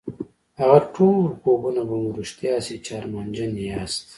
[0.59, 4.05] هغه ټول خوبونه به مو رښتيا شي چې ارمانجن يې ياست.